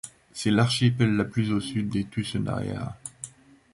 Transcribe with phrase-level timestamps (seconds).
[0.33, 2.95] C'est l'archipel la plus au sud des Tusenøyane.